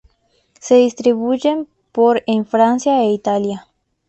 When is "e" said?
3.03-3.11